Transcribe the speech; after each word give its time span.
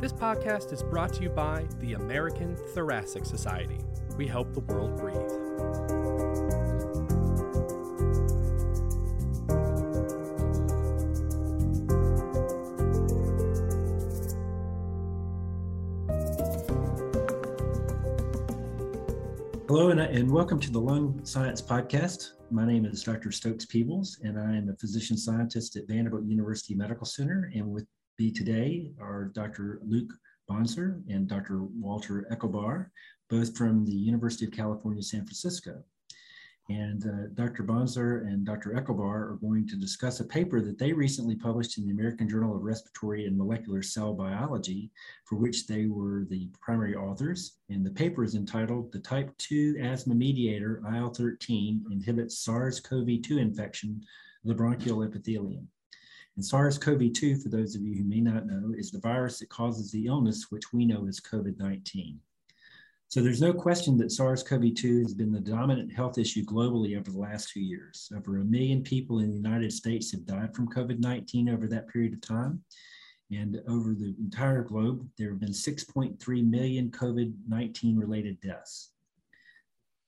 This 0.00 0.14
podcast 0.14 0.72
is 0.72 0.82
brought 0.82 1.12
to 1.12 1.22
you 1.22 1.28
by 1.28 1.66
the 1.80 1.92
American 1.92 2.56
Thoracic 2.56 3.26
Society. 3.26 3.76
We 4.16 4.26
help 4.26 4.54
the 4.54 4.60
world 4.60 4.96
breathe. 4.96 5.16
Hello, 19.68 19.90
and, 19.90 20.00
and 20.00 20.30
welcome 20.30 20.58
to 20.60 20.70
the 20.70 20.80
Lung 20.80 21.22
Science 21.26 21.60
Podcast. 21.60 22.30
My 22.50 22.64
name 22.64 22.86
is 22.86 23.02
Dr. 23.02 23.30
Stokes 23.30 23.66
Peebles, 23.66 24.18
and 24.24 24.40
I 24.40 24.56
am 24.56 24.70
a 24.70 24.76
physician 24.76 25.18
scientist 25.18 25.76
at 25.76 25.86
Vanderbilt 25.86 26.24
University 26.24 26.74
Medical 26.74 27.04
Center. 27.04 27.52
And 27.54 27.70
with 27.70 27.84
me 28.20 28.30
today 28.30 28.92
are 29.00 29.32
Dr. 29.34 29.80
Luke 29.82 30.12
Bonser 30.46 31.00
and 31.08 31.26
Dr. 31.26 31.62
Walter 31.62 32.26
Echobar, 32.30 32.90
both 33.30 33.56
from 33.56 33.86
the 33.86 33.94
University 33.94 34.44
of 34.44 34.52
California, 34.52 35.02
San 35.02 35.24
Francisco. 35.24 35.82
And 36.68 37.02
uh, 37.06 37.28
Dr. 37.32 37.62
Bonser 37.62 38.18
and 38.28 38.44
Dr. 38.44 38.74
Echobar 38.74 39.32
are 39.32 39.38
going 39.40 39.66
to 39.68 39.74
discuss 39.74 40.20
a 40.20 40.26
paper 40.26 40.60
that 40.60 40.78
they 40.78 40.92
recently 40.92 41.34
published 41.34 41.78
in 41.78 41.86
the 41.86 41.92
American 41.92 42.28
Journal 42.28 42.54
of 42.54 42.62
Respiratory 42.62 43.26
and 43.26 43.38
Molecular 43.38 43.82
Cell 43.82 44.12
Biology, 44.12 44.90
for 45.24 45.36
which 45.36 45.66
they 45.66 45.86
were 45.86 46.26
the 46.28 46.50
primary 46.60 46.94
authors. 46.94 47.56
And 47.70 47.86
the 47.86 47.90
paper 47.90 48.22
is 48.22 48.34
entitled 48.34 48.92
The 48.92 48.98
Type 48.98 49.34
2 49.38 49.78
Asthma 49.82 50.14
Mediator 50.14 50.82
IL 50.94 51.08
13 51.08 51.86
Inhibits 51.90 52.38
SARS 52.40 52.80
CoV 52.80 53.22
2 53.22 53.38
Infection 53.38 54.02
the 54.44 54.54
Bronchial 54.54 55.02
Epithelium. 55.02 55.68
And 56.36 56.44
SARS 56.44 56.78
CoV 56.78 57.12
2, 57.12 57.36
for 57.36 57.48
those 57.48 57.74
of 57.74 57.82
you 57.82 57.94
who 57.94 58.04
may 58.04 58.20
not 58.20 58.46
know, 58.46 58.72
is 58.76 58.90
the 58.90 59.00
virus 59.00 59.38
that 59.40 59.48
causes 59.48 59.90
the 59.90 60.06
illness 60.06 60.46
which 60.50 60.72
we 60.72 60.84
know 60.84 61.06
as 61.06 61.20
COVID 61.20 61.58
19. 61.58 62.20
So 63.10 63.20
there's 63.20 63.42
no 63.42 63.52
question 63.52 63.98
that 63.98 64.12
SARS-CoV-2 64.12 65.02
has 65.02 65.14
been 65.14 65.32
the 65.32 65.40
dominant 65.40 65.92
health 65.92 66.16
issue 66.16 66.44
globally 66.44 66.96
over 66.96 67.10
the 67.10 67.18
last 67.18 67.50
two 67.50 67.58
years. 67.58 68.08
Over 68.16 68.38
a 68.38 68.44
million 68.44 68.84
people 68.84 69.18
in 69.18 69.30
the 69.30 69.36
United 69.36 69.72
States 69.72 70.12
have 70.12 70.24
died 70.26 70.54
from 70.54 70.68
COVID-19 70.68 71.52
over 71.52 71.66
that 71.66 71.88
period 71.88 72.12
of 72.12 72.20
time. 72.20 72.62
And 73.32 73.60
over 73.68 73.94
the 73.94 74.14
entire 74.20 74.62
globe, 74.62 75.08
there 75.18 75.30
have 75.30 75.40
been 75.40 75.50
6.3 75.50 76.48
million 76.48 76.88
COVID-19 76.92 77.98
related 77.98 78.40
deaths. 78.40 78.92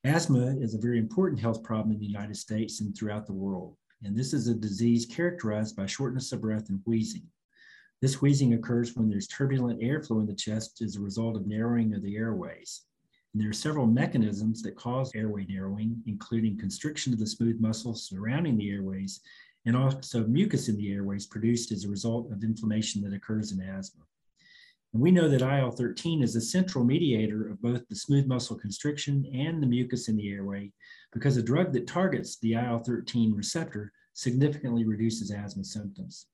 Asthma 0.05 0.57
is 0.61 0.75
a 0.75 0.79
very 0.79 0.99
important 1.01 1.41
health 1.41 1.65
problem 1.65 1.93
in 1.93 1.99
the 1.99 2.07
United 2.07 2.37
States 2.37 2.81
and 2.81 2.97
throughout 2.97 3.27
the 3.27 3.33
world. 3.33 3.77
And 4.05 4.17
this 4.17 4.33
is 4.33 4.49
a 4.49 4.55
disease 4.55 5.07
characterized 5.07 5.77
by 5.77 5.87
shortness 5.87 6.33
of 6.33 6.41
breath 6.41 6.69
and 6.69 6.81
wheezing. 6.85 7.27
This 8.01 8.21
wheezing 8.21 8.55
occurs 8.55 8.97
when 8.97 9.09
there's 9.09 9.29
turbulent 9.29 9.81
airflow 9.81 10.21
in 10.21 10.27
the 10.27 10.35
chest 10.35 10.83
as 10.83 10.97
a 10.97 11.01
result 11.01 11.37
of 11.37 11.47
narrowing 11.47 11.95
of 11.95 12.03
the 12.03 12.17
airways. 12.17 12.83
And 13.33 13.41
there 13.41 13.51
are 13.51 13.55
several 13.55 13.87
mechanisms 13.87 14.61
that 14.63 14.77
cause 14.77 15.13
airway 15.15 15.47
narrowing, 15.49 16.03
including 16.07 16.59
constriction 16.59 17.13
of 17.13 17.21
the 17.21 17.27
smooth 17.27 17.61
muscles 17.61 18.09
surrounding 18.09 18.59
the 18.59 18.71
airways, 18.71 19.21
and 19.67 19.77
also 19.77 20.27
mucus 20.27 20.69
in 20.69 20.77
the 20.77 20.93
airways 20.93 21.27
produced 21.27 21.71
as 21.71 21.85
a 21.85 21.89
result 21.89 22.31
of 22.33 22.43
inflammation 22.43 23.03
that 23.03 23.15
occurs 23.15 23.53
in 23.53 23.61
asthma. 23.61 24.05
And 24.93 25.01
we 25.03 25.11
know 25.11 25.29
that 25.29 25.43
IL 25.43 25.71
13 25.71 26.23
is 26.23 26.37
a 26.37 26.41
central 26.41 26.85
mediator 26.85 27.49
of 27.49 27.63
both 27.63 27.89
the 27.89 27.97
smooth 27.97 28.27
muscle 28.27 28.57
constriction 28.57 29.25
and 29.35 29.63
the 29.63 29.67
mucus 29.67 30.09
in 30.09 30.17
the 30.17 30.31
airway 30.31 30.71
because 31.13 31.37
a 31.37 31.43
drug 31.43 31.73
that 31.73 31.87
targets 31.87 32.39
the 32.39 32.55
IL 32.55 32.79
13 32.81 33.33
receptor 33.35 33.93
significantly 34.13 34.85
reduces 34.85 35.31
asthma 35.31 35.65
symptoms. 35.65 36.27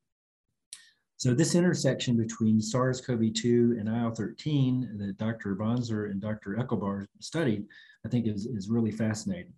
So 1.18 1.34
this 1.34 1.56
intersection 1.56 2.16
between 2.16 2.60
SARS-CoV-2 2.60 3.80
and 3.80 3.88
IL-13 3.88 4.98
that 4.98 5.16
Dr. 5.18 5.56
Bonzer 5.56 6.10
and 6.10 6.20
Dr. 6.20 6.56
Echobar 6.60 7.06
studied, 7.18 7.66
I 8.06 8.08
think 8.08 8.28
is, 8.28 8.46
is 8.46 8.68
really 8.68 8.92
fascinating. 8.92 9.52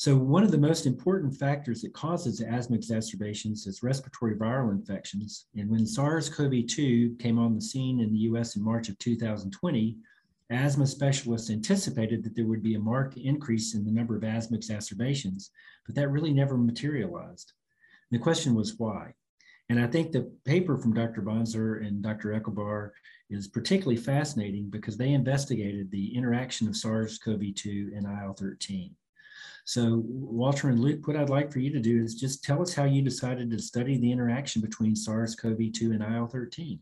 So 0.00 0.16
one 0.16 0.42
of 0.42 0.50
the 0.50 0.56
most 0.56 0.86
important 0.86 1.36
factors 1.36 1.82
that 1.82 1.92
causes 1.92 2.40
asthma 2.40 2.74
exacerbations 2.74 3.66
is 3.66 3.82
respiratory 3.82 4.34
viral 4.34 4.70
infections. 4.70 5.44
And 5.54 5.68
when 5.68 5.84
SARS-CoV-2 5.86 7.18
came 7.18 7.38
on 7.38 7.54
the 7.54 7.60
scene 7.60 8.00
in 8.00 8.10
the 8.10 8.20
US 8.20 8.56
in 8.56 8.64
March 8.64 8.88
of 8.88 8.98
2020, 8.98 9.98
asthma 10.48 10.86
specialists 10.86 11.50
anticipated 11.50 12.24
that 12.24 12.34
there 12.34 12.46
would 12.46 12.62
be 12.62 12.76
a 12.76 12.80
marked 12.80 13.18
increase 13.18 13.74
in 13.74 13.84
the 13.84 13.90
number 13.90 14.16
of 14.16 14.24
asthma 14.24 14.56
exacerbations, 14.56 15.50
but 15.84 15.94
that 15.96 16.08
really 16.08 16.32
never 16.32 16.56
materialized. 16.56 17.52
And 18.10 18.18
the 18.18 18.24
question 18.24 18.54
was 18.54 18.78
why? 18.78 19.12
And 19.68 19.78
I 19.78 19.86
think 19.86 20.12
the 20.12 20.32
paper 20.46 20.78
from 20.78 20.94
Dr. 20.94 21.20
Bonzer 21.20 21.86
and 21.86 22.02
Dr. 22.02 22.30
Echobar 22.30 22.92
is 23.28 23.48
particularly 23.48 24.00
fascinating 24.00 24.70
because 24.70 24.96
they 24.96 25.12
investigated 25.12 25.90
the 25.90 26.16
interaction 26.16 26.68
of 26.68 26.76
SARS-CoV-2 26.76 27.94
and 27.94 28.06
IL-13. 28.06 28.92
So 29.70 30.02
Walter 30.04 30.68
and 30.68 30.80
Luke, 30.80 31.06
what 31.06 31.16
I'd 31.16 31.30
like 31.30 31.52
for 31.52 31.60
you 31.60 31.70
to 31.70 31.78
do 31.78 32.02
is 32.02 32.16
just 32.16 32.42
tell 32.42 32.60
us 32.60 32.74
how 32.74 32.86
you 32.86 33.02
decided 33.02 33.52
to 33.52 33.58
study 33.60 33.98
the 33.98 34.10
interaction 34.10 34.60
between 34.60 34.96
SARS-CoV-2 34.96 35.94
and 35.94 36.02
IL-13. 36.02 36.80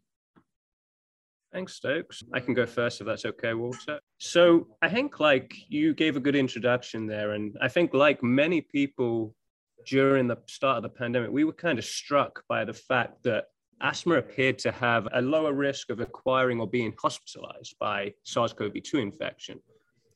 Thanks, 1.53 1.75
Stokes. 1.75 2.23
I 2.33 2.41
can 2.41 2.55
go 2.55 2.65
first 2.65 3.03
if 3.03 3.07
that's 3.07 3.27
okay, 3.27 3.53
Walter. 3.53 4.01
So 4.17 4.69
I 4.81 4.89
think 4.89 5.21
like 5.21 5.55
you 5.69 5.93
gave 5.93 6.17
a 6.17 6.21
good 6.21 6.35
introduction 6.35 7.07
there. 7.07 7.33
And 7.33 7.59
I 7.61 7.69
think 7.69 7.93
like 7.93 8.23
many 8.23 8.63
people 8.63 9.35
during 9.87 10.27
the 10.27 10.39
start 10.47 10.79
of 10.79 10.83
the 10.83 10.89
pandemic, 10.89 11.31
we 11.31 11.45
were 11.45 11.53
kind 11.53 11.79
of 11.79 11.85
struck 11.85 12.43
by 12.49 12.65
the 12.65 12.73
fact 12.73 13.23
that 13.25 13.49
asthma 13.83 14.15
appeared 14.15 14.59
to 14.61 14.73
have 14.73 15.07
a 15.13 15.21
lower 15.21 15.53
risk 15.53 15.91
of 15.91 16.01
acquiring 16.01 16.59
or 16.59 16.67
being 16.67 16.95
hospitalized 16.99 17.77
by 17.79 18.15
SARS 18.25 18.55
CoV 18.55 18.83
2 18.83 18.97
infection. 18.97 19.61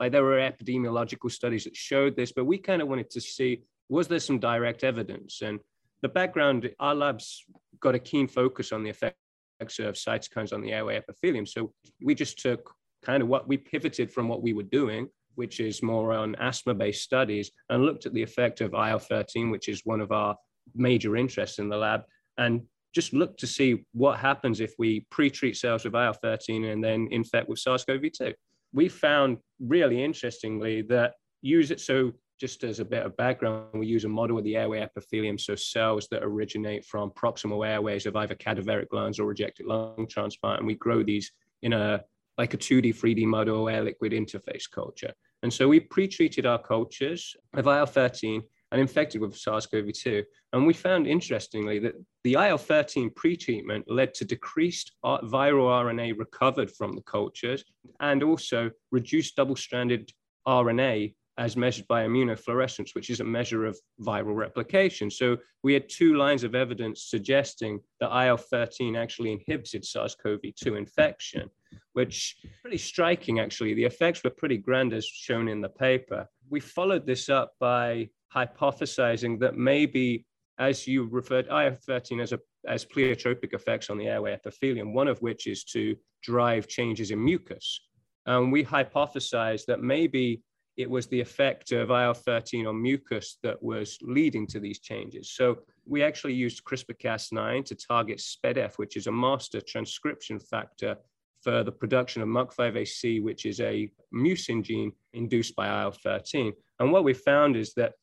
Like 0.03 0.13
there 0.13 0.25
were 0.25 0.39
epidemiological 0.39 1.31
studies 1.31 1.65
that 1.65 1.77
showed 1.77 2.17
this, 2.17 2.33
but 2.33 2.45
we 2.45 2.59
kind 2.59 2.83
of 2.83 2.89
wanted 2.89 3.09
to 3.11 3.21
see 3.21 3.63
was 3.89 4.09
there 4.09 4.19
some 4.19 4.39
direct 4.39 4.85
evidence? 4.85 5.43
And 5.43 5.61
the 6.03 6.09
background, 6.09 6.69
our 6.81 6.95
labs 6.95 7.45
got 7.81 7.95
a 7.95 7.99
keen 7.99 8.27
focus 8.27 8.73
on 8.73 8.83
the 8.83 8.91
effects 8.91 9.79
of 9.79 9.95
cytokines 9.95 10.53
on 10.53 10.61
the 10.61 10.73
airway 10.73 10.97
epithelium. 10.97 11.47
So 11.47 11.73
we 12.03 12.15
just 12.15 12.39
took 12.39 12.75
kind 13.05 13.23
of 13.23 13.29
what 13.29 13.47
we 13.47 13.57
pivoted 13.57 14.11
from 14.11 14.29
what 14.29 14.43
we 14.43 14.53
were 14.53 14.65
doing 14.65 15.09
which 15.35 15.61
is 15.61 15.83
more 15.83 16.13
on 16.13 16.37
asthma 16.37 16.75
based 16.75 17.03
studies, 17.03 17.51
and 17.71 17.85
looked 17.85 18.07
at 18.07 18.13
the 18.13 18.23
effect 18.23 18.61
of 18.61 18.75
IL 18.75 18.99
13, 18.99 19.51
which 19.51 19.69
is 19.69 19.83
one 19.85 20.01
of 20.01 20.13
our 20.13 20.37
major 20.75 21.17
interests 21.17 21.59
in 21.59 21.69
the 21.69 21.77
lab, 21.77 22.03
and 22.39 22.63
just 22.95 23.13
looked 23.13 23.41
to 23.41 23.47
see 23.47 23.85
what 23.93 24.19
happens 24.19 24.61
if 24.61 24.75
we 24.79 25.07
pre 25.11 25.31
treat 25.31 25.57
cells 25.57 25.85
with 25.85 25.95
IL 25.95 26.13
13 26.13 26.65
and 26.65 26.85
then 26.85 27.09
infect 27.11 27.49
with 27.49 27.59
SARS 27.59 27.85
CoV 27.85 28.13
2. 28.13 28.35
We 28.73 28.89
found 28.89 29.39
really 29.61 30.03
interestingly 30.03 30.83
that 30.83 31.15
use 31.43 31.71
it 31.71 31.81
so 31.81 32.13
just 32.41 32.65
as 32.65 32.81
a 32.81 32.85
bit 32.85 33.07
of 33.07 33.17
background, 33.17 33.69
we 33.73 33.87
use 33.87 34.05
a 34.05 34.09
model 34.09 34.37
of 34.37 34.43
the 34.43 34.57
airway 34.57 34.81
epithelium, 34.81 35.39
so 35.39 35.55
cells 35.55 36.09
that 36.11 36.25
originate 36.25 36.85
from 36.85 37.11
proximal 37.11 37.65
airways 37.65 38.05
of 38.05 38.17
either 38.17 38.35
cadaveric 38.35 38.89
lungs 38.93 39.21
or 39.21 39.27
rejected 39.27 39.67
lung 39.67 40.09
transplant, 40.11 40.59
and 40.59 40.67
we 40.67 40.75
grow 40.75 41.05
these 41.05 41.31
in 41.63 41.73
a 41.73 42.03
like 42.39 42.55
a 42.55 42.57
2D, 42.57 42.97
3D 42.97 43.27
model 43.27 43.69
air 43.69 43.85
liquid 43.85 44.11
interface 44.11 44.65
culture. 44.69 45.13
And 45.43 45.53
so 45.53 45.69
we 45.69 45.79
pre-treated 45.79 46.47
our 46.47 46.59
cultures 46.59 47.37
of 47.55 47.67
IL-13 47.67 48.43
and 48.73 48.81
infected 48.81 49.21
with 49.21 49.37
SARS-CoV-2. 49.37 50.25
And 50.53 50.67
we 50.67 50.73
found, 50.73 51.07
interestingly, 51.07 51.79
that 51.81 51.95
the 52.25 52.33
IL-13 52.33 53.15
pre-treatment 53.15 53.85
led 53.87 54.15
to 54.15 54.25
decreased 54.25 54.93
viral 55.05 55.69
RNA 55.69 56.19
recovered 56.19 56.71
from 56.71 56.95
the 56.95 57.03
cultures 57.03 57.65
and 58.01 58.23
also 58.23 58.71
reduced 58.91 59.37
double-stranded 59.37 60.11
RNA 60.49 61.15
as 61.39 61.57
measured 61.57 61.87
by 61.87 62.05
immunofluorescence, 62.05 62.95
which 62.95 63.11
is 63.11 63.21
a 63.21 63.25
measure 63.25 63.65
of 63.67 63.79
viral 64.01 64.37
replication. 64.37 65.11
So 65.11 65.39
we 65.63 65.75
had 65.75 65.89
two 65.89 66.17
lines 66.17 66.43
of 66.43 66.55
evidence 66.55 67.05
suggesting 67.05 67.81
that 68.01 68.09
IL-13 68.09 68.99
actually 68.99 69.33
inhibited 69.33 69.85
SARS-CoV-2 69.85 70.77
infection 70.77 71.51
which 71.95 72.37
is 72.45 72.51
pretty 72.61 72.79
striking 72.79 73.41
actually. 73.41 73.75
The 73.75 73.85
effects 73.85 74.23
were 74.23 74.31
pretty 74.31 74.59
grand 74.59 74.93
as 74.93 75.07
shown 75.07 75.49
in 75.49 75.61
the 75.61 75.69
paper. 75.69 76.29
We 76.51 76.61
followed 76.61 77.07
this 77.07 77.29
up 77.29 77.53
by 77.61 78.11
hypothesizing 78.35 79.39
that 79.41 79.57
maybe, 79.57 80.25
as 80.59 80.87
you 80.87 81.09
referred, 81.09 81.47
IL-13 81.47 82.23
as 82.23 82.33
a 82.33 82.39
as 82.67 82.85
pleiotropic 82.85 83.55
effects 83.55 83.91
on 83.91 83.99
the 83.99 84.07
airway 84.07 84.33
epithelium, 84.33 84.95
one 84.95 85.09
of 85.09 85.21
which 85.21 85.47
is 85.47 85.65
to 85.65 85.97
drive 86.23 86.69
changes 86.69 87.11
in 87.11 87.23
mucus. 87.23 87.81
And 88.27 88.53
we 88.53 88.65
hypothesized 88.65 89.67
that 89.67 89.81
maybe 89.81 90.43
it 90.77 90.89
was 90.89 91.07
the 91.09 91.21
effect 91.21 91.73
of 91.73 91.91
IL-13 91.91 92.69
on 92.69 92.81
mucus 92.81 93.39
that 93.43 93.63
was 93.63 93.99
leading 94.01 94.47
to 94.49 94.61
these 94.61 94.79
changes. 94.79 95.33
So 95.33 95.59
we 95.87 96.03
actually 96.03 96.35
used 96.35 96.65
CRISPR-Cas9 96.65 97.65
to 97.67 97.75
target 97.75 98.19
SPEDF, 98.19 98.79
which 98.79 98.97
is 98.97 99.07
a 99.07 99.13
master 99.13 99.61
transcription 99.61 100.39
factor 100.39 100.97
for 101.43 101.65
the 101.65 101.73
production 101.73 102.23
of 102.23 102.29
MUC5AC, 102.29 103.23
which 103.23 103.45
is 103.45 103.61
a 103.61 103.91
mucin 104.15 104.63
gene 104.63 104.93
induced 105.13 105.57
by 105.57 105.83
IL 105.83 105.91
13. 105.91 106.53
And 106.79 106.93
what 106.93 107.05
we 107.05 107.13
found 107.13 107.57
is 107.57 107.75
that 107.75 107.95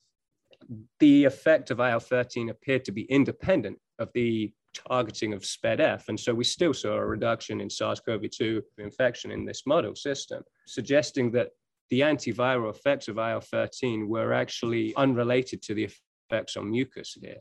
the 1.00 1.26
effect 1.26 1.72
of 1.72 1.80
IL 1.80 2.00
13 2.00 2.50
appeared 2.50 2.86
to 2.86 2.92
be 2.92 3.04
independent 3.04 3.78
of 3.98 4.10
the 4.14 4.52
targeting 4.74 5.34
of 5.34 5.42
SPEDF. 5.42 6.08
And 6.10 6.20
so 6.20 6.34
we 6.34 6.44
still 6.44 6.74
saw 6.74 6.94
a 6.94 7.06
reduction 7.06 7.62
in 7.62 7.70
SARS 7.70 8.00
CoV 8.00 8.30
2 8.30 8.62
infection 8.78 9.32
in 9.32 9.46
this 9.46 9.64
model 9.66 9.96
system, 9.96 10.44
suggesting 10.68 11.32
that 11.32 11.50
the 11.90 12.02
antiviral 12.02 12.70
effects 12.70 13.08
of 13.08 13.18
IL 13.18 13.42
13 13.42 14.08
were 14.08 14.34
actually 14.34 14.94
unrelated 14.96 15.62
to 15.64 15.74
the 15.74 15.90
effects 16.30 16.56
on 16.56 16.70
mucus 16.70 17.18
here. 17.20 17.38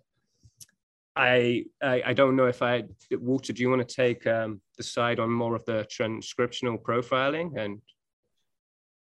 I, 1.16 1.64
I, 1.82 2.02
I 2.06 2.12
don't 2.12 2.36
know 2.36 2.46
if 2.46 2.62
I, 2.62 2.84
Walter, 3.10 3.52
do 3.52 3.60
you 3.60 3.68
want 3.68 3.86
to 3.86 3.94
take 3.94 4.26
um, 4.26 4.60
the 4.76 4.84
side 4.84 5.18
on 5.18 5.30
more 5.30 5.54
of 5.54 5.64
the 5.64 5.86
transcriptional 5.90 6.80
profiling 6.80 7.58
and 7.58 7.80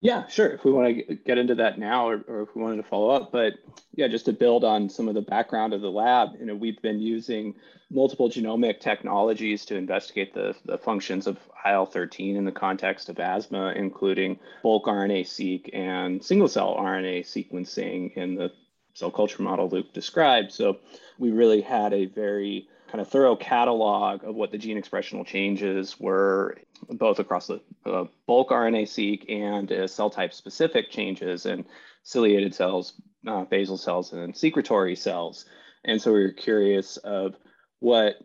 yeah, 0.03 0.27
sure. 0.27 0.49
If 0.49 0.65
we 0.65 0.71
want 0.71 1.07
to 1.07 1.15
get 1.15 1.37
into 1.37 1.55
that 1.55 1.79
now, 1.79 2.09
or, 2.09 2.25
or, 2.27 2.41
if 2.41 2.53
we 2.53 2.61
wanted 2.61 2.75
to 2.75 2.83
follow 2.83 3.09
up, 3.09 3.31
but 3.31 3.53
yeah, 3.95 4.09
just 4.09 4.25
to 4.25 4.33
build 4.33 4.65
on 4.65 4.89
some 4.89 5.07
of 5.07 5.15
the 5.15 5.21
background 5.21 5.73
of 5.73 5.79
the 5.79 5.89
lab, 5.89 6.31
you 6.37 6.45
know, 6.45 6.55
we've 6.55 6.81
been 6.81 6.99
using 6.99 7.55
multiple 7.89 8.29
genomic 8.29 8.81
technologies 8.81 9.63
to 9.63 9.77
investigate 9.77 10.33
the, 10.33 10.55
the 10.65 10.77
functions 10.77 11.25
of 11.25 11.37
IL-13 11.65 12.35
in 12.35 12.43
the 12.43 12.51
context 12.51 13.07
of 13.07 13.17
asthma, 13.17 13.71
including 13.77 14.37
bulk 14.61 14.87
RNA-seq 14.87 15.69
and 15.73 16.21
single-cell 16.21 16.75
RNA 16.75 17.21
sequencing 17.21 18.11
in 18.17 18.35
the 18.35 18.51
cell 18.95 19.09
culture 19.09 19.41
model 19.41 19.69
Luke 19.69 19.93
described. 19.93 20.51
So 20.51 20.79
we 21.17 21.31
really 21.31 21.61
had 21.61 21.93
a 21.93 22.07
very 22.07 22.67
kind 22.93 23.01
of 23.01 23.07
thorough 23.07 23.35
catalog 23.35 24.23
of 24.23 24.35
what 24.35 24.51
the 24.51 24.57
gene 24.57 24.79
expressional 24.79 25.25
changes 25.25 25.99
were, 25.99 26.55
both 26.89 27.17
across 27.17 27.47
the 27.47 27.59
uh, 27.87 28.05
bulk 28.27 28.51
RNA-seq 28.51 29.27
and 29.31 29.71
uh, 29.71 29.87
cell 29.87 30.11
type 30.11 30.31
specific 30.31 30.91
changes 30.91 31.47
in 31.47 31.65
ciliated 32.03 32.53
cells, 32.53 32.93
uh, 33.27 33.45
basal 33.45 33.77
cells, 33.77 34.13
and 34.13 34.37
secretory 34.37 34.95
cells. 34.95 35.45
And 35.83 35.99
so 35.99 36.13
we 36.13 36.21
were 36.21 36.33
curious 36.33 36.97
of 36.97 37.33
what 37.79 38.17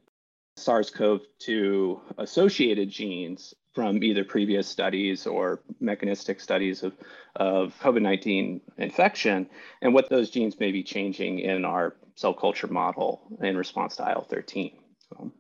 SARS-CoV-2 0.58 2.00
associated 2.18 2.90
genes 2.90 3.54
from 3.74 4.02
either 4.02 4.22
previous 4.22 4.68
studies 4.68 5.26
or 5.26 5.62
mechanistic 5.80 6.42
studies 6.42 6.82
of, 6.82 6.92
of 7.36 7.74
COVID-19 7.80 8.60
infection 8.76 9.48
and 9.80 9.94
what 9.94 10.10
those 10.10 10.28
genes 10.28 10.60
may 10.60 10.72
be 10.72 10.82
changing 10.82 11.38
in 11.38 11.64
our 11.64 11.96
cell 12.18 12.34
culture 12.34 12.66
model 12.66 13.22
in 13.42 13.56
response 13.56 13.94
to 13.94 14.02
IL-13. 14.02 14.72
So. 15.08 15.32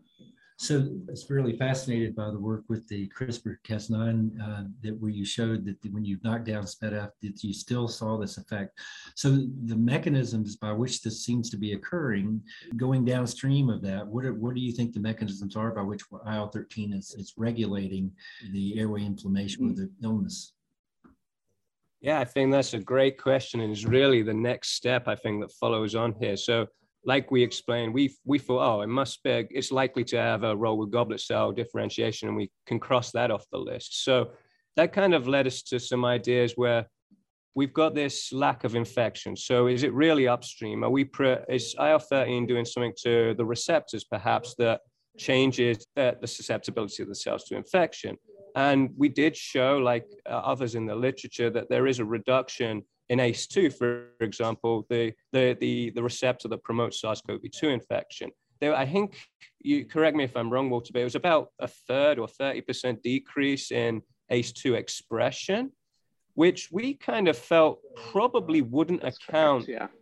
So 0.60 0.76
I 0.76 1.10
was 1.10 1.28
really 1.28 1.56
fascinated 1.56 2.14
by 2.14 2.30
the 2.30 2.38
work 2.38 2.64
with 2.68 2.86
the 2.88 3.08
CRISPR-Cas9 3.16 4.40
uh, 4.40 4.64
that 4.82 5.00
where 5.00 5.10
you 5.10 5.24
showed 5.24 5.64
that 5.66 5.92
when 5.92 6.04
you 6.04 6.18
knocked 6.22 6.44
down 6.44 6.64
SPEDF, 6.64 7.10
that 7.22 7.42
you 7.42 7.52
still 7.52 7.88
saw 7.88 8.16
this 8.16 8.38
effect. 8.38 8.78
So 9.16 9.46
the 9.66 9.76
mechanisms 9.76 10.54
by 10.54 10.70
which 10.70 11.02
this 11.02 11.24
seems 11.24 11.50
to 11.50 11.56
be 11.56 11.72
occurring, 11.72 12.40
going 12.76 13.04
downstream 13.04 13.70
of 13.70 13.82
that, 13.82 14.06
what, 14.06 14.24
are, 14.24 14.34
what 14.34 14.54
do 14.54 14.60
you 14.60 14.72
think 14.72 14.92
the 14.92 15.00
mechanisms 15.00 15.56
are 15.56 15.72
by 15.72 15.82
which 15.82 16.02
IL-13 16.12 16.96
is, 16.96 17.14
is 17.18 17.34
regulating 17.36 18.12
the 18.52 18.78
airway 18.78 19.04
inflammation 19.04 19.64
mm-hmm. 19.64 19.82
or 19.82 19.86
the 19.86 19.90
illness? 20.04 20.52
Yeah, 22.00 22.20
I 22.20 22.24
think 22.24 22.52
that's 22.52 22.74
a 22.74 22.78
great 22.78 23.18
question, 23.20 23.60
and 23.60 23.72
is 23.72 23.84
really 23.84 24.22
the 24.22 24.34
next 24.34 24.74
step 24.74 25.08
I 25.08 25.16
think 25.16 25.40
that 25.40 25.52
follows 25.52 25.94
on 25.94 26.14
here. 26.20 26.36
So 26.36 26.66
like 27.04 27.30
we 27.30 27.42
explained, 27.42 27.92
we 27.92 28.14
we 28.24 28.38
thought, 28.38 28.78
oh, 28.78 28.80
it 28.82 28.88
must 28.88 29.22
be, 29.22 29.46
it's 29.50 29.72
likely 29.72 30.04
to 30.04 30.16
have 30.16 30.44
a 30.44 30.56
role 30.56 30.78
with 30.78 30.92
goblet 30.92 31.20
cell 31.20 31.52
differentiation, 31.52 32.28
and 32.28 32.36
we 32.36 32.50
can 32.66 32.78
cross 32.78 33.10
that 33.12 33.30
off 33.30 33.46
the 33.50 33.58
list. 33.58 34.04
So 34.04 34.30
that 34.76 34.92
kind 34.92 35.12
of 35.14 35.26
led 35.26 35.46
us 35.46 35.62
to 35.62 35.80
some 35.80 36.04
ideas 36.04 36.52
where 36.54 36.86
we've 37.56 37.72
got 37.72 37.94
this 37.94 38.32
lack 38.32 38.62
of 38.62 38.76
infection. 38.76 39.34
So 39.36 39.66
is 39.66 39.82
it 39.82 39.92
really 39.92 40.28
upstream? 40.28 40.84
Are 40.84 40.90
we 40.90 41.04
pre- 41.04 41.38
is 41.48 41.74
IL-13 41.76 42.46
doing 42.46 42.64
something 42.64 42.92
to 43.02 43.34
the 43.36 43.44
receptors, 43.44 44.04
perhaps 44.04 44.54
that 44.58 44.82
changes 45.16 45.84
the, 45.96 46.16
the 46.20 46.28
susceptibility 46.28 47.02
of 47.02 47.08
the 47.08 47.16
cells 47.16 47.42
to 47.44 47.56
infection? 47.56 48.16
And 48.58 48.90
we 48.96 49.08
did 49.08 49.36
show, 49.36 49.78
like 49.78 50.04
uh, 50.28 50.30
others 50.30 50.74
in 50.74 50.84
the 50.84 50.94
literature, 50.96 51.48
that 51.48 51.68
there 51.70 51.86
is 51.86 52.00
a 52.00 52.04
reduction 52.04 52.82
in 53.08 53.20
ACE2, 53.20 53.72
for 53.72 54.08
example, 54.20 54.84
the, 54.90 55.12
the, 55.32 55.56
the, 55.60 55.90
the 55.90 56.02
receptor 56.02 56.48
that 56.48 56.64
promotes 56.64 57.00
SARS-CoV-2 57.00 57.72
infection. 57.72 58.30
There, 58.60 58.74
I 58.74 58.84
think, 58.84 59.16
you 59.60 59.84
correct 59.84 60.16
me 60.16 60.24
if 60.24 60.36
I'm 60.36 60.50
wrong, 60.50 60.70
Walter, 60.70 60.90
but 60.92 61.02
it 61.02 61.04
was 61.04 61.14
about 61.14 61.50
a 61.60 61.68
third 61.68 62.18
or 62.18 62.26
30% 62.26 63.00
decrease 63.00 63.70
in 63.70 64.02
ACE2 64.32 64.74
expression, 64.76 65.70
which 66.34 66.72
we 66.72 66.94
kind 66.94 67.28
of 67.28 67.38
felt 67.38 67.78
probably 68.10 68.60
wouldn't 68.60 69.02
That's 69.02 69.18
account. 69.28 69.66
Correct, 69.66 69.92
yeah. 69.92 69.97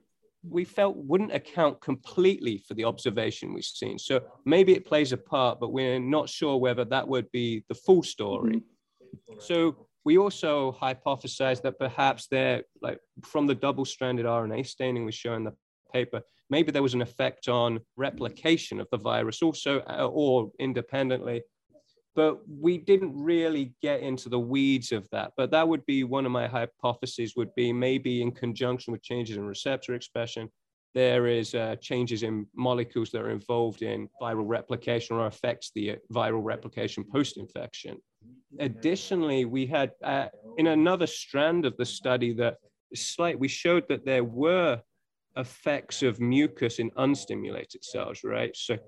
We 0.49 0.65
felt 0.65 0.97
wouldn't 0.97 1.35
account 1.35 1.81
completely 1.81 2.59
for 2.67 2.75
the 2.75 2.85
observation 2.85 3.53
we've 3.53 3.65
seen. 3.65 3.99
So 3.99 4.21
maybe 4.45 4.73
it 4.73 4.87
plays 4.87 5.13
a 5.13 5.17
part, 5.17 5.61
but 5.61 5.73
we're 5.73 5.99
not 5.99 6.29
sure 6.29 6.57
whether 6.57 6.85
that 6.85 7.07
would 7.09 7.31
be 7.33 7.65
the 7.69 7.75
full 7.75 8.03
story. 8.03 8.57
Mm-hmm. 8.57 9.41
So 9.41 9.87
we 10.05 10.19
also 10.19 10.77
hypothesized 10.81 11.63
that 11.63 11.79
perhaps 11.79 12.29
there, 12.29 12.63
like 12.81 13.01
from 13.25 13.47
the 13.47 13.55
double-stranded 13.57 14.25
RNA 14.25 14.67
staining 14.67 15.05
we 15.05 15.13
show 15.13 15.35
in 15.35 15.45
the 15.45 15.53
paper, 15.93 16.23
maybe 16.49 16.71
there 16.71 16.83
was 16.83 16.95
an 16.95 17.03
effect 17.03 17.49
on 17.49 17.81
replication 17.97 18.81
of 18.81 18.87
the 18.91 18.99
virus 18.99 19.43
also, 19.43 19.81
uh, 19.81 20.07
or 20.07 20.51
independently. 20.61 21.43
But 22.17 22.39
we 22.49 22.79
didn't 22.79 23.15
really 23.15 23.75
get 23.83 24.01
into 24.01 24.29
the 24.29 24.39
weeds 24.39 24.91
of 24.91 25.07
that. 25.13 25.33
But 25.37 25.51
that 25.53 25.69
would 25.69 25.85
be 25.87 26.03
one 26.03 26.27
of 26.27 26.33
my 26.33 26.49
hypotheses 26.49 27.35
would 27.37 27.55
be 27.55 27.73
maybe 27.73 28.23
in 28.23 28.33
conjunction 28.33 28.93
with 28.93 29.03
changes 29.03 29.37
in 29.37 29.45
receptor 29.45 29.95
expression, 29.95 30.49
there 30.95 31.27
is 31.27 31.55
uh, 31.55 31.77
changes 31.81 32.23
in 32.23 32.47
molecules 32.57 33.11
that 33.11 33.21
are 33.21 33.31
involved 33.31 33.83
in 33.83 34.09
viral 34.21 34.49
replication 34.49 35.17
or 35.17 35.27
affects 35.27 35.71
the 35.75 35.97
viral 36.11 36.43
replication 36.43 37.05
post-infection 37.05 37.99
additionally, 38.59 39.45
we 39.45 39.67
had 39.67 39.93
uh, 40.03 40.29
in 40.57 40.69
another 40.69 41.07
strand 41.07 41.67
of 41.67 41.77
the 41.77 41.85
study 41.85 42.33
that 42.35 42.57
slight, 42.95 43.39
we 43.39 43.49
showed 43.49 43.89
that 43.89 44.05
there 44.05 44.25
were 44.25 44.81
effects 45.37 46.03
of 46.03 46.21
mucus 46.21 46.79
in 46.79 46.91
unstimulated 46.93 47.83
cells, 47.85 48.21
right? 48.25 48.57
So 48.57 48.79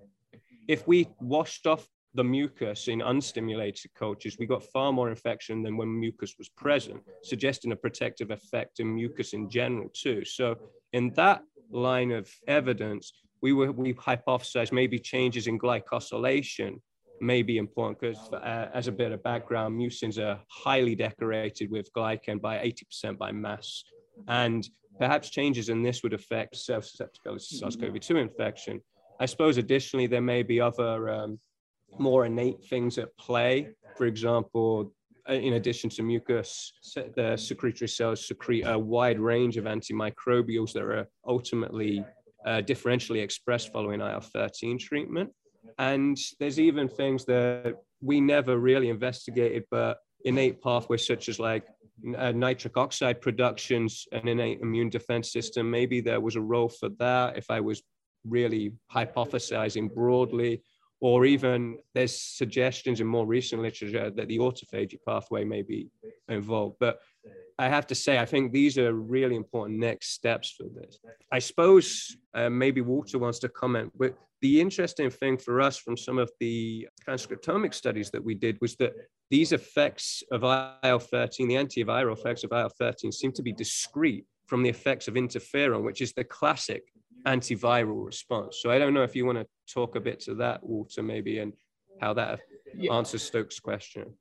if 0.66 0.86
we 0.86 1.08
washed 1.20 1.66
off 1.66 1.86
the 2.14 2.24
mucus 2.24 2.88
in 2.88 3.00
unstimulated 3.00 3.92
cultures, 3.94 4.36
we 4.38 4.46
got 4.46 4.64
far 4.64 4.92
more 4.92 5.10
infection 5.10 5.62
than 5.62 5.76
when 5.76 5.88
mucus 6.00 6.34
was 6.38 6.48
present, 6.48 7.00
suggesting 7.22 7.72
a 7.72 7.76
protective 7.76 8.30
effect 8.30 8.80
in 8.80 8.94
mucus 8.94 9.34
in 9.34 9.50
general 9.50 9.88
too. 9.92 10.24
So 10.24 10.56
in 10.92 11.10
that 11.14 11.42
line 11.70 12.12
of 12.12 12.30
evidence, 12.46 13.12
we 13.42 13.52
were 13.52 13.70
we 13.72 13.94
hypothesized 13.94 14.72
maybe 14.72 14.98
changes 14.98 15.46
in 15.46 15.58
glycosylation 15.58 16.80
may 17.20 17.42
be 17.42 17.58
important 17.58 18.00
because 18.00 18.32
uh, 18.32 18.68
as 18.72 18.86
a 18.86 18.92
bit 18.92 19.12
of 19.12 19.22
background, 19.22 19.78
mucins 19.78 20.18
are 20.18 20.40
highly 20.48 20.94
decorated 20.94 21.70
with 21.70 21.92
glycan 21.92 22.40
by 22.40 22.58
80% 23.04 23.18
by 23.18 23.32
mass. 23.32 23.82
And 24.28 24.68
perhaps 24.98 25.30
changes 25.30 25.68
in 25.68 25.82
this 25.82 26.02
would 26.02 26.14
affect 26.14 26.56
self-susceptibility 26.56 27.44
to 27.50 27.56
SARS-CoV-2 27.56 28.20
infection. 28.20 28.80
I 29.20 29.26
suppose 29.26 29.56
additionally, 29.56 30.06
there 30.06 30.20
may 30.20 30.42
be 30.42 30.60
other 30.60 31.10
um, 31.10 31.40
more 31.98 32.26
innate 32.26 32.64
things 32.64 32.98
at 32.98 33.16
play. 33.16 33.68
For 33.96 34.06
example, 34.06 34.92
uh, 35.28 35.34
in 35.34 35.54
addition 35.54 35.90
to 35.90 36.02
mucus, 36.02 36.72
the 36.94 37.36
secretory 37.36 37.88
cells 37.88 38.26
secrete 38.26 38.62
a 38.62 38.78
wide 38.78 39.18
range 39.18 39.56
of 39.56 39.64
antimicrobials 39.64 40.72
that 40.72 40.82
are 40.82 41.06
ultimately 41.26 42.04
uh, 42.46 42.62
differentially 42.62 43.22
expressed 43.22 43.72
following 43.72 44.00
IL-13 44.00 44.78
treatment. 44.78 45.30
And 45.78 46.16
there's 46.40 46.58
even 46.58 46.88
things 46.88 47.24
that 47.26 47.76
we 48.00 48.20
never 48.20 48.58
really 48.58 48.88
investigated, 48.88 49.64
but 49.70 49.98
innate 50.24 50.62
pathways 50.62 51.06
such 51.06 51.28
as 51.28 51.38
like 51.38 51.66
uh, 52.16 52.32
nitric 52.32 52.76
oxide 52.76 53.20
productions, 53.20 54.06
an 54.12 54.28
innate 54.28 54.60
immune 54.60 54.88
defense 54.88 55.32
system. 55.32 55.70
Maybe 55.70 56.00
there 56.00 56.20
was 56.20 56.36
a 56.36 56.40
role 56.40 56.68
for 56.68 56.88
that 57.00 57.36
if 57.36 57.50
I 57.50 57.60
was 57.60 57.82
really 58.24 58.72
hypothesizing 58.94 59.94
broadly, 59.94 60.62
or 61.00 61.24
even 61.24 61.78
there's 61.94 62.20
suggestions 62.20 63.00
in 63.00 63.06
more 63.06 63.26
recent 63.26 63.62
literature 63.62 64.10
that 64.10 64.28
the 64.28 64.38
autophagy 64.38 64.98
pathway 65.06 65.44
may 65.44 65.62
be 65.62 65.88
involved. 66.28 66.76
But 66.80 66.98
I 67.58 67.68
have 67.68 67.86
to 67.88 67.94
say, 67.94 68.18
I 68.18 68.24
think 68.24 68.52
these 68.52 68.78
are 68.78 68.92
really 68.92 69.36
important 69.36 69.78
next 69.78 70.12
steps 70.12 70.54
for 70.56 70.64
this. 70.74 70.98
I 71.32 71.38
suppose 71.38 72.16
uh, 72.34 72.50
maybe 72.50 72.80
Walter 72.80 73.18
wants 73.18 73.38
to 73.40 73.48
comment, 73.48 73.92
but 73.96 74.16
the 74.40 74.60
interesting 74.60 75.10
thing 75.10 75.36
for 75.36 75.60
us 75.60 75.76
from 75.76 75.96
some 75.96 76.18
of 76.18 76.30
the 76.38 76.88
transcriptomic 77.04 77.74
studies 77.74 78.10
that 78.10 78.22
we 78.22 78.34
did 78.34 78.58
was 78.60 78.76
that 78.76 78.92
these 79.30 79.52
effects 79.52 80.22
of 80.30 80.44
IL 80.44 80.98
13, 80.98 81.48
the 81.48 81.54
antiviral 81.56 82.12
effects 82.12 82.44
of 82.44 82.52
IL 82.52 82.70
13, 82.78 83.10
seem 83.10 83.32
to 83.32 83.42
be 83.42 83.52
discrete 83.52 84.24
from 84.46 84.62
the 84.62 84.68
effects 84.68 85.08
of 85.08 85.14
interferon, 85.14 85.82
which 85.82 86.00
is 86.00 86.12
the 86.12 86.24
classic 86.24 86.82
antiviral 87.28 88.04
response. 88.04 88.58
So 88.60 88.70
I 88.70 88.78
don't 88.78 88.94
know 88.94 89.02
if 89.02 89.14
you 89.14 89.26
want 89.26 89.38
to 89.38 89.46
talk 89.72 89.96
a 89.96 90.00
bit 90.00 90.20
to 90.20 90.34
that, 90.36 90.64
Walter, 90.64 91.02
maybe, 91.02 91.38
and 91.38 91.52
how 92.00 92.14
that 92.14 92.40
yeah. 92.74 92.92
answers 92.94 93.22
Stokes' 93.22 93.60
question. 93.60 94.14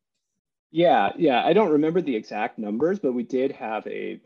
Yeah, 0.71 1.11
yeah. 1.17 1.43
I 1.45 1.53
don't 1.53 1.71
remember 1.71 2.01
the 2.01 2.15
exact 2.15 2.59
numbers, 2.59 2.99
but 2.99 3.13
we 3.13 3.23
did 3.23 3.51
have 3.53 3.87
a 3.87 4.19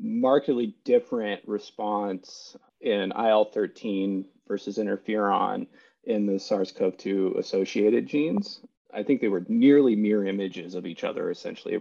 markedly 0.00 0.76
different 0.84 1.42
response 1.46 2.56
in 2.80 3.12
IL 3.12 3.44
13 3.44 4.24
versus 4.48 4.78
interferon 4.78 5.66
in 6.04 6.26
the 6.26 6.38
SARS-CoV-2 6.38 7.38
associated 7.38 8.06
genes. 8.06 8.60
I 8.94 9.02
think 9.02 9.20
they 9.20 9.28
were 9.28 9.44
nearly 9.48 9.94
mirror 9.94 10.26
images 10.26 10.74
of 10.74 10.86
each 10.86 11.04
other, 11.04 11.30
essentially. 11.30 11.80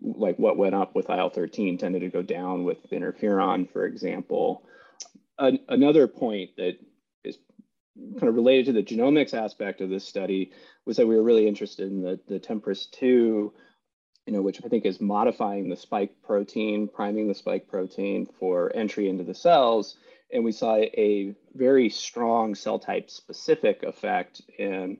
Like 0.00 0.38
what 0.38 0.56
went 0.56 0.74
up 0.74 0.94
with 0.94 1.10
IL-13 1.10 1.78
tended 1.78 2.02
to 2.02 2.08
go 2.08 2.22
down 2.22 2.64
with 2.64 2.90
interferon, 2.90 3.70
for 3.70 3.84
example. 3.84 4.64
An 5.38 5.58
another 5.68 6.06
point 6.06 6.50
that 6.56 6.78
is 7.24 7.38
kind 7.96 8.28
of 8.28 8.34
related 8.34 8.66
to 8.66 8.72
the 8.72 8.82
genomics 8.82 9.34
aspect 9.34 9.80
of 9.80 9.90
this 9.90 10.06
study 10.06 10.52
was 10.84 10.96
that 10.96 11.06
we 11.06 11.16
were 11.16 11.22
really 11.22 11.48
interested 11.48 11.90
in 11.90 12.02
the, 12.02 12.20
the 12.28 12.40
TMPRSS2, 12.40 13.02
you 13.02 13.52
know, 14.28 14.42
which 14.42 14.60
I 14.64 14.68
think 14.68 14.84
is 14.84 15.00
modifying 15.00 15.68
the 15.68 15.76
spike 15.76 16.22
protein, 16.22 16.88
priming 16.88 17.28
the 17.28 17.34
spike 17.34 17.68
protein 17.68 18.26
for 18.38 18.74
entry 18.74 19.08
into 19.08 19.24
the 19.24 19.34
cells. 19.34 19.96
And 20.32 20.44
we 20.44 20.52
saw 20.52 20.76
a 20.76 21.34
very 21.54 21.88
strong 21.90 22.54
cell 22.54 22.78
type 22.78 23.10
specific 23.10 23.82
effect 23.82 24.42
in, 24.58 24.98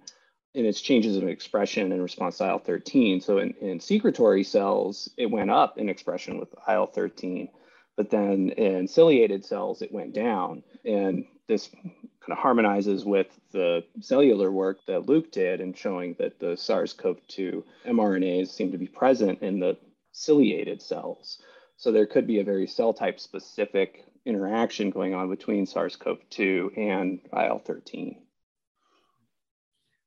in 0.55 0.65
its 0.65 0.81
changes 0.81 1.17
in 1.17 1.29
expression 1.29 1.91
in 1.91 2.03
response 2.03 2.39
to 2.39 2.45
IL-13. 2.45 3.23
So 3.23 3.39
in, 3.39 3.55
in 3.61 3.81
secretory 3.81 4.45
cells, 4.45 5.11
it 5.17 5.31
went 5.31 5.51
up 5.51 5.79
in 5.79 5.89
expression 5.89 6.39
with 6.39 6.55
IL-13, 6.69 7.49
but 7.97 8.11
then 8.11 8.51
in 8.51 8.89
ciliated 8.89 9.45
cells, 9.45 9.83
it 9.83 9.93
went 9.93 10.15
down. 10.15 10.63
And 10.85 11.27
this 11.49 11.69
kind 11.69 12.33
of 12.33 12.39
harmonizes 12.39 13.05
with 13.05 13.29
the 13.53 13.85
cellular 14.01 14.51
work 14.51 14.79
that 14.87 15.07
Luke 15.07 15.31
did 15.31 15.61
in 15.61 15.75
showing 15.75 16.17
that 16.19 16.39
the 16.41 16.57
SARS-CoV-2 16.57 17.63
mRNAs 17.87 18.49
seem 18.49 18.73
to 18.73 18.79
be 18.79 18.87
present 18.87 19.43
in 19.43 19.61
the 19.61 19.77
ciliated 20.13 20.81
cells. 20.81 21.39
So 21.77 21.93
there 21.93 22.07
could 22.07 22.27
be 22.27 22.41
a 22.41 22.45
very 22.45 22.67
cell 22.67 22.95
type 22.95 23.21
specific 23.21 24.07
interaction 24.25 24.91
going 24.91 25.15
on 25.15 25.29
between 25.29 25.67
SARS-CoV-2 25.67 26.79
and 26.79 27.21
IL-13. 27.33 28.17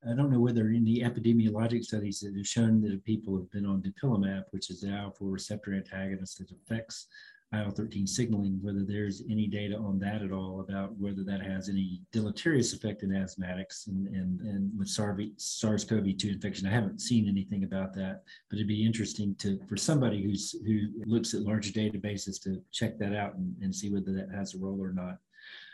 I 0.09 0.13
don't 0.15 0.31
know 0.31 0.39
whether 0.39 0.67
any 0.67 1.01
epidemiologic 1.01 1.83
studies 1.83 2.19
that 2.21 2.35
have 2.35 2.47
shown 2.47 2.81
that 2.81 3.03
people 3.03 3.35
have 3.37 3.51
been 3.51 3.65
on 3.65 3.81
dupilumab, 3.81 4.45
which 4.51 4.69
is 4.69 4.81
the 4.81 4.89
IL-4 4.89 5.15
receptor 5.19 5.73
antagonist 5.73 6.39
that 6.39 6.51
affects 6.51 7.07
IL-13 7.53 8.07
signaling, 8.07 8.59
whether 8.61 8.83
there's 8.83 9.23
any 9.29 9.47
data 9.47 9.77
on 9.77 9.97
that 9.99 10.21
at 10.21 10.33
all 10.33 10.59
about 10.59 10.97
whether 10.97 11.23
that 11.23 11.41
has 11.41 11.69
any 11.69 12.01
deleterious 12.11 12.73
effect 12.73 13.03
in 13.03 13.09
asthmatics 13.09 13.87
and, 13.87 14.07
and, 14.07 14.41
and 14.41 14.71
with 14.77 14.89
SARS-CoV-2 14.89 16.25
infection. 16.25 16.67
I 16.67 16.71
haven't 16.71 16.99
seen 16.99 17.29
anything 17.29 17.63
about 17.63 17.93
that, 17.95 18.23
but 18.49 18.57
it'd 18.57 18.67
be 18.67 18.85
interesting 18.85 19.33
to 19.39 19.59
for 19.69 19.77
somebody 19.77 20.21
who's 20.21 20.55
who 20.65 20.89
looks 21.05 21.33
at 21.33 21.41
large 21.41 21.71
databases 21.71 22.41
to 22.43 22.61
check 22.71 22.99
that 22.99 23.15
out 23.15 23.35
and, 23.35 23.55
and 23.61 23.73
see 23.73 23.93
whether 23.93 24.11
that 24.13 24.29
has 24.35 24.53
a 24.53 24.57
role 24.57 24.81
or 24.81 24.91
not. 24.91 25.17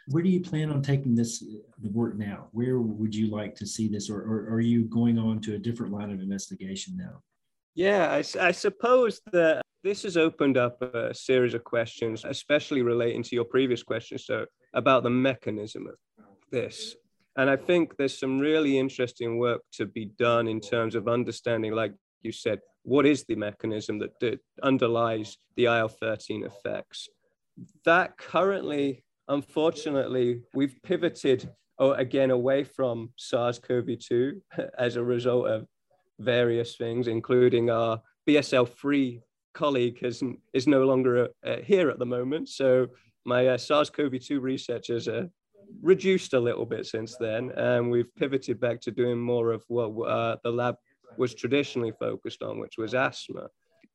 Where 0.09 0.21
do 0.21 0.29
you 0.29 0.41
plan 0.41 0.69
on 0.69 0.83
taking 0.83 1.15
this 1.15 1.39
the 1.81 1.89
work 1.89 2.17
now? 2.17 2.49
Where 2.51 2.79
would 2.79 3.15
you 3.15 3.27
like 3.31 3.55
to 3.55 3.65
see 3.65 3.87
this, 3.87 4.11
or, 4.11 4.19
or 4.19 4.53
are 4.53 4.61
you 4.61 4.83
going 4.83 5.17
on 5.17 5.39
to 5.41 5.55
a 5.55 5.59
different 5.59 5.93
line 5.93 6.11
of 6.11 6.19
investigation 6.19 6.95
now? 6.97 7.23
Yeah, 7.73 8.11
I, 8.11 8.23
I 8.39 8.51
suppose 8.51 9.19
that 9.31 9.62
this 9.83 10.03
has 10.03 10.15
opened 10.15 10.57
up 10.57 10.81
a 10.81 11.13
series 11.13 11.53
of 11.53 11.63
questions, 11.63 12.23
especially 12.25 12.81
relating 12.81 13.21
to 13.23 13.35
your 13.35 13.43
previous 13.43 13.83
question, 13.83 14.17
so 14.17 14.45
about 14.73 15.03
the 15.03 15.09
mechanism 15.09 15.87
of 15.87 15.95
this. 16.51 16.95
And 17.35 17.49
I 17.49 17.57
think 17.57 17.97
there's 17.97 18.17
some 18.17 18.39
really 18.39 18.77
interesting 18.77 19.37
work 19.37 19.61
to 19.73 19.85
be 19.85 20.05
done 20.05 20.47
in 20.47 20.61
terms 20.61 20.95
of 20.95 21.07
understanding, 21.07 21.73
like 21.73 21.93
you 22.21 22.31
said, 22.31 22.59
what 22.83 23.05
is 23.05 23.25
the 23.25 23.35
mechanism 23.35 23.99
that, 23.99 24.39
underlies 24.61 25.37
the 25.55 25.65
IL 25.65 25.89
13 25.89 26.45
effects. 26.45 27.09
That 27.85 28.17
currently, 28.17 29.03
unfortunately, 29.27 30.41
we've 30.53 30.77
pivoted 30.83 31.49
oh, 31.79 31.93
again 31.93 32.31
away 32.31 32.63
from 32.63 33.11
SARS 33.17 33.59
CoV 33.59 33.99
2 33.99 34.41
as 34.77 34.95
a 34.95 35.03
result 35.03 35.47
of 35.47 35.67
various 36.19 36.75
things, 36.75 37.07
including 37.07 37.69
our 37.69 38.01
BSL 38.27 38.69
3 38.69 39.21
colleague 39.53 39.99
has, 40.01 40.23
is 40.53 40.67
no 40.67 40.83
longer 40.83 41.29
uh, 41.45 41.57
here 41.63 41.89
at 41.89 41.99
the 41.99 42.05
moment. 42.05 42.49
So 42.49 42.87
my 43.25 43.47
uh, 43.47 43.57
SARS-CoV-2 43.57 44.41
research 44.41 44.87
has 44.87 45.07
uh, 45.07 45.25
reduced 45.81 46.33
a 46.33 46.39
little 46.39 46.65
bit 46.65 46.85
since 46.85 47.15
then, 47.17 47.51
and 47.51 47.89
we've 47.89 48.13
pivoted 48.15 48.59
back 48.59 48.81
to 48.81 48.91
doing 48.91 49.19
more 49.19 49.51
of 49.51 49.63
what 49.67 49.89
uh, 50.07 50.37
the 50.43 50.51
lab 50.51 50.75
was 51.17 51.33
traditionally 51.33 51.93
focused 51.99 52.41
on, 52.41 52.59
which 52.59 52.77
was 52.77 52.93
asthma. 52.93 53.47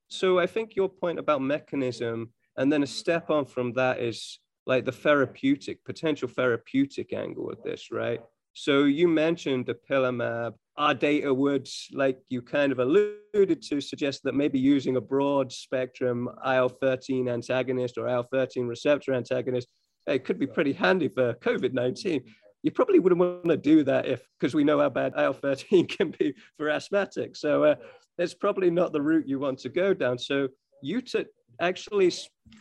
So 0.08 0.38
I 0.38 0.46
think 0.46 0.76
your 0.76 0.88
point 0.88 1.18
about 1.18 1.42
mechanism, 1.42 2.32
and 2.56 2.72
then 2.72 2.82
a 2.82 2.86
step 2.86 3.30
on 3.30 3.44
from 3.44 3.72
that 3.74 4.00
is 4.00 4.40
like 4.66 4.84
the 4.84 4.92
therapeutic, 4.92 5.84
potential 5.84 6.28
therapeutic 6.28 7.12
angle 7.12 7.50
of 7.50 7.62
this, 7.62 7.90
right? 7.90 8.20
So 8.52 8.84
you 8.84 9.08
mentioned 9.08 9.66
dupilumab 9.66 10.54
our 10.78 10.94
data 10.94 11.34
would, 11.34 11.68
like 11.92 12.20
you 12.28 12.40
kind 12.40 12.70
of 12.70 12.78
alluded 12.78 13.60
to, 13.60 13.80
suggest 13.80 14.22
that 14.22 14.34
maybe 14.34 14.60
using 14.60 14.96
a 14.96 15.00
broad 15.00 15.52
spectrum 15.52 16.28
IL 16.46 16.68
13 16.68 17.28
antagonist 17.28 17.98
or 17.98 18.08
IL 18.08 18.22
13 18.22 18.66
receptor 18.66 19.12
antagonist, 19.12 19.66
it 20.06 20.24
could 20.24 20.38
be 20.38 20.46
pretty 20.46 20.72
handy 20.72 21.08
for 21.08 21.34
COVID 21.34 21.72
19. 21.74 22.22
You 22.62 22.70
probably 22.70 23.00
wouldn't 23.00 23.18
want 23.18 23.44
to 23.46 23.56
do 23.56 23.82
that 23.84 24.06
if, 24.06 24.22
because 24.38 24.54
we 24.54 24.62
know 24.62 24.78
how 24.80 24.88
bad 24.88 25.14
IL 25.18 25.32
13 25.32 25.86
can 25.88 26.14
be 26.16 26.32
for 26.56 26.66
asthmatics. 26.66 27.38
So 27.38 27.64
uh, 27.64 27.74
it's 28.16 28.34
probably 28.34 28.70
not 28.70 28.92
the 28.92 29.02
route 29.02 29.28
you 29.28 29.40
want 29.40 29.58
to 29.60 29.68
go 29.68 29.92
down. 29.92 30.16
So 30.16 30.48
you 30.80 31.00
to 31.02 31.26
actually 31.60 32.12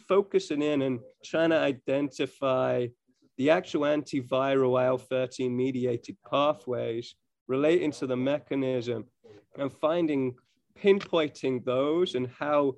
focusing 0.08 0.64
in 0.64 0.82
and 0.82 1.00
trying 1.24 1.52
to 1.52 1.60
identify 1.60 2.88
the 3.38 3.52
actual 3.52 3.82
antiviral 3.82 4.84
IL 4.84 4.98
13 4.98 5.56
mediated 5.56 6.18
pathways 6.28 7.14
relating 7.48 7.92
to 7.92 8.08
the 8.08 8.16
mechanism 8.16 9.06
and 9.58 9.72
finding, 9.72 10.36
pinpointing 10.82 11.63
those 11.63 12.16
and 12.16 12.27
how 12.27 12.75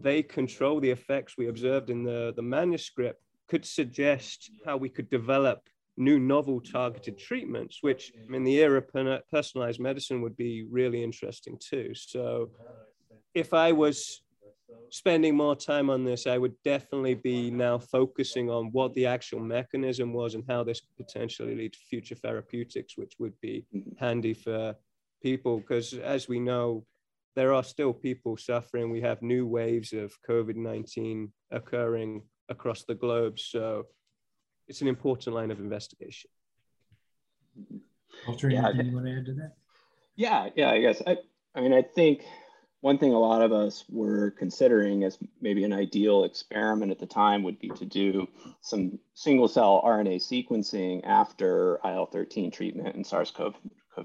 they 0.00 0.22
control 0.22 0.80
the 0.80 0.90
effects 0.90 1.36
we 1.36 1.48
observed 1.48 1.90
in 1.90 2.04
the, 2.04 2.32
the 2.36 2.42
manuscript 2.42 3.22
could 3.48 3.64
suggest 3.64 4.50
how 4.64 4.76
we 4.76 4.88
could 4.88 5.10
develop 5.10 5.60
new 5.96 6.18
novel 6.18 6.60
targeted 6.60 7.18
treatments, 7.18 7.78
which 7.82 8.12
in 8.32 8.44
the 8.44 8.56
era 8.56 8.78
of 8.78 9.22
personalized 9.30 9.80
medicine 9.80 10.22
would 10.22 10.36
be 10.36 10.64
really 10.70 11.02
interesting 11.02 11.58
too. 11.58 11.92
So 11.94 12.50
if 13.34 13.52
I 13.52 13.72
was 13.72 14.22
spending 14.90 15.36
more 15.36 15.56
time 15.56 15.88
on 15.88 16.04
this, 16.04 16.26
I 16.26 16.38
would 16.38 16.54
definitely 16.64 17.14
be 17.14 17.50
now 17.50 17.78
focusing 17.78 18.50
on 18.50 18.66
what 18.72 18.92
the 18.94 19.06
actual 19.06 19.40
mechanism 19.40 20.12
was 20.12 20.34
and 20.34 20.44
how 20.48 20.64
this 20.64 20.80
could 20.80 21.06
potentially 21.06 21.54
lead 21.54 21.72
to 21.72 21.78
future 21.78 22.14
therapeutics, 22.14 22.96
which 22.96 23.14
would 23.18 23.38
be 23.40 23.66
mm-hmm. 23.74 23.90
handy 23.98 24.34
for 24.34 24.74
people. 25.22 25.58
Because 25.58 25.94
as 25.94 26.28
we 26.28 26.40
know, 26.40 26.84
there 27.36 27.54
are 27.54 27.62
still 27.62 27.92
people 27.92 28.36
suffering. 28.36 28.90
We 28.90 29.00
have 29.02 29.22
new 29.22 29.46
waves 29.46 29.92
of 29.92 30.12
COVID 30.28 30.56
19 30.56 31.32
occurring 31.50 32.22
across 32.48 32.84
the 32.84 32.94
globe. 32.94 33.38
So 33.38 33.86
it's 34.66 34.82
an 34.82 34.88
important 34.88 35.36
line 35.36 35.50
of 35.50 35.60
investigation. 35.60 36.30
Walter, 38.26 38.50
yeah, 38.50 38.68
anything 38.68 38.86
you 38.86 38.94
want 38.94 39.06
to 39.06 39.16
add 39.16 39.26
to 39.26 39.34
that? 39.34 39.52
Yeah, 40.16 40.48
yeah, 40.56 40.70
I 40.70 40.80
guess. 40.80 41.00
I, 41.06 41.16
I 41.54 41.60
mean, 41.60 41.72
I 41.72 41.82
think 41.82 42.22
one 42.80 42.98
thing 42.98 43.12
a 43.12 43.18
lot 43.18 43.42
of 43.42 43.52
us 43.52 43.84
were 43.88 44.30
considering 44.32 45.04
as 45.04 45.18
maybe 45.40 45.64
an 45.64 45.72
ideal 45.72 46.24
experiment 46.24 46.90
at 46.90 46.98
the 46.98 47.06
time 47.06 47.42
would 47.42 47.58
be 47.58 47.68
to 47.70 47.84
do 47.84 48.26
some 48.62 48.98
single 49.14 49.48
cell 49.48 49.82
RNA 49.84 50.16
sequencing 50.16 51.06
after 51.06 51.78
IL 51.84 52.06
13 52.06 52.50
treatment 52.50 52.94
and 52.94 53.06
SARS 53.06 53.30
CoV 53.30 53.54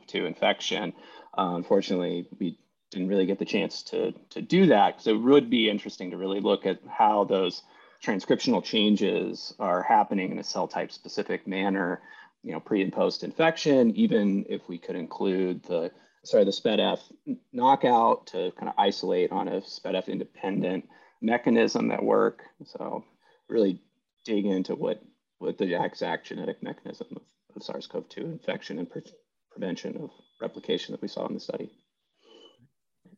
2 0.08 0.26
infection. 0.26 0.94
Uh, 1.38 1.54
unfortunately, 1.56 2.28
we 2.40 2.60
didn't 2.92 3.08
really 3.08 3.26
get 3.26 3.40
the 3.40 3.46
chance 3.46 3.82
to, 3.84 4.14
to 4.30 4.42
do 4.42 4.68
that 4.68 4.96
because 4.96 5.08
it 5.08 5.14
would 5.14 5.50
be 5.50 5.70
interesting 5.70 6.12
to 6.12 6.18
really 6.18 6.42
look 6.42 6.66
at 6.66 6.80
how 6.88 7.24
those 7.24 7.62
transcriptional 8.04 8.64
changes 8.64 9.54
are 9.58 9.84
happening 9.84 10.32
in 10.32 10.40
a 10.40 10.44
cell 10.44 10.68
type 10.68 10.92
specific 10.92 11.48
manner, 11.48 12.02
you 12.44 12.52
know, 12.52 12.60
pre 12.60 12.82
and 12.82 12.94
post 12.94 13.24
infection, 13.24 13.96
even 13.96 14.46
if 14.50 14.68
we 14.68 14.78
could 14.78 14.96
include 14.96 15.64
the 15.64 15.92
sorry, 16.26 16.44
the 16.44 16.52
SPEDF 16.52 17.00
knockout 17.54 18.28
to 18.28 18.52
kind 18.58 18.70
of 18.70 18.76
isolate 18.78 19.32
on 19.32 19.48
a 19.48 19.62
SPEDF 19.62 20.08
independent 20.08 20.90
mechanism 21.22 21.92
at 21.92 22.04
work. 22.04 22.44
So 22.66 23.04
really 23.48 23.80
dig 24.24 24.46
into 24.46 24.76
what, 24.76 25.02
what 25.38 25.58
the 25.58 25.82
exact 25.84 26.28
genetic 26.28 26.62
mechanism 26.64 27.08
of, 27.16 27.22
of 27.56 27.64
SARS-CoV-2 27.64 28.18
infection 28.18 28.80
and 28.80 28.90
pre 28.90 29.04
prevention 29.52 29.96
of 29.98 30.10
replication 30.42 30.92
that 30.92 31.02
we 31.02 31.08
saw 31.08 31.26
in 31.28 31.34
the 31.34 31.40
study. 31.40 31.72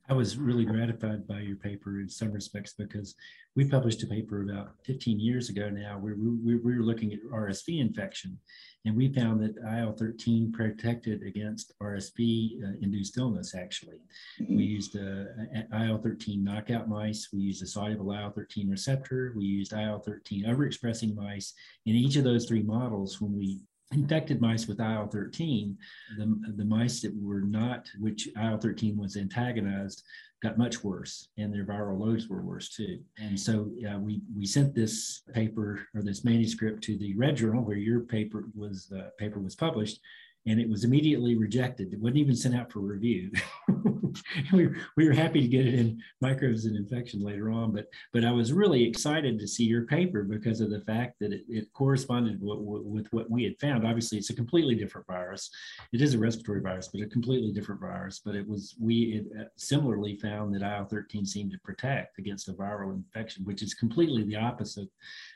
I 0.09 0.13
was 0.13 0.37
really 0.37 0.63
gratified 0.63 1.27
by 1.27 1.41
your 1.41 1.57
paper 1.57 1.99
in 1.99 2.07
some 2.07 2.31
respects 2.31 2.73
because 2.73 3.15
we 3.57 3.69
published 3.69 4.03
a 4.03 4.07
paper 4.07 4.41
about 4.41 4.75
15 4.85 5.19
years 5.19 5.49
ago 5.49 5.69
now 5.69 5.97
where 5.99 6.15
we, 6.15 6.29
we, 6.29 6.55
we 6.55 6.77
were 6.77 6.83
looking 6.83 7.11
at 7.11 7.19
RSV 7.23 7.81
infection 7.81 8.37
and 8.85 8.95
we 8.95 9.11
found 9.11 9.41
that 9.41 9.57
IL-13 9.57 10.53
protected 10.53 11.23
against 11.23 11.73
RSV 11.81 12.63
uh, 12.63 12.77
induced 12.81 13.17
illness 13.17 13.53
actually. 13.53 13.99
Mm-hmm. 14.39 14.55
We 14.55 14.63
used 14.63 14.95
a, 14.95 15.27
a 15.71 15.87
IL-13 15.87 16.41
knockout 16.41 16.87
mice, 16.87 17.27
we 17.33 17.41
used 17.41 17.63
a 17.63 17.67
soluble 17.67 18.13
IL-13 18.13 18.69
receptor, 18.69 19.33
we 19.35 19.43
used 19.43 19.73
IL-13 19.73 20.47
overexpressing 20.47 21.15
mice. 21.15 21.53
In 21.85 21.95
each 21.95 22.15
of 22.15 22.23
those 22.23 22.45
three 22.45 22.63
models, 22.63 23.19
when 23.19 23.37
we 23.37 23.59
infected 23.91 24.41
mice 24.41 24.67
with 24.67 24.79
IL-13, 24.79 25.75
the, 26.17 26.53
the 26.57 26.65
mice 26.65 27.01
that 27.01 27.13
were 27.21 27.41
not, 27.41 27.87
which 27.99 28.27
IL-13 28.35 28.97
was 28.97 29.15
antagonized, 29.15 30.03
got 30.43 30.57
much 30.57 30.83
worse, 30.83 31.29
and 31.37 31.53
their 31.53 31.65
viral 31.65 31.99
loads 31.99 32.27
were 32.27 32.41
worse 32.41 32.69
too. 32.69 32.99
And 33.17 33.39
so 33.39 33.71
uh, 33.89 33.97
we 33.97 34.21
we 34.35 34.45
sent 34.45 34.75
this 34.75 35.23
paper 35.33 35.87
or 35.95 36.03
this 36.03 36.23
manuscript 36.23 36.83
to 36.83 36.97
the 36.97 37.15
Red 37.15 37.37
Journal, 37.37 37.63
where 37.63 37.77
your 37.77 38.01
paper 38.01 38.45
was 38.55 38.91
uh, 38.95 39.09
paper 39.17 39.39
was 39.39 39.55
published, 39.55 39.99
and 40.45 40.59
it 40.59 40.69
was 40.69 40.83
immediately 40.83 41.35
rejected. 41.35 41.91
It 41.91 41.99
wasn't 41.99 42.17
even 42.17 42.35
sent 42.35 42.55
out 42.55 42.71
for 42.71 42.79
review. 42.79 43.31
we, 44.53 44.69
we 44.95 45.07
were 45.07 45.13
happy 45.13 45.41
to 45.41 45.47
get 45.47 45.65
it 45.65 45.73
in 45.73 46.01
microbes 46.21 46.65
and 46.65 46.75
infection 46.75 47.21
later 47.21 47.49
on, 47.49 47.71
but 47.71 47.85
but 48.13 48.23
I 48.23 48.31
was 48.31 48.53
really 48.53 48.83
excited 48.83 49.39
to 49.39 49.47
see 49.47 49.63
your 49.63 49.85
paper 49.85 50.23
because 50.23 50.61
of 50.61 50.69
the 50.69 50.81
fact 50.81 51.15
that 51.19 51.33
it, 51.33 51.43
it 51.49 51.73
corresponded 51.73 52.39
with, 52.41 52.83
with 52.83 53.07
what 53.11 53.29
we 53.29 53.43
had 53.43 53.59
found. 53.59 53.85
Obviously, 53.85 54.17
it's 54.17 54.29
a 54.29 54.35
completely 54.35 54.75
different 54.75 55.07
virus. 55.07 55.49
It 55.93 56.01
is 56.01 56.13
a 56.13 56.19
respiratory 56.19 56.61
virus, 56.61 56.89
but 56.91 57.01
a 57.01 57.07
completely 57.07 57.51
different 57.51 57.81
virus. 57.81 58.21
But 58.23 58.35
it 58.35 58.47
was 58.47 58.75
we 58.79 59.25
uh, 59.39 59.43
similarly 59.57 60.17
found 60.17 60.53
that 60.55 60.61
IL-13 60.61 61.25
seemed 61.27 61.51
to 61.51 61.59
protect 61.59 62.19
against 62.19 62.49
a 62.49 62.53
viral 62.53 62.93
infection, 62.93 63.45
which 63.45 63.61
is 63.61 63.73
completely 63.73 64.23
the 64.23 64.35
opposite, 64.35 64.89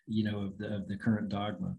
you 0.08 0.24
know, 0.24 0.42
of 0.42 0.58
the, 0.58 0.76
of 0.76 0.88
the 0.88 0.98
current 0.98 1.30
dogma. 1.30 1.76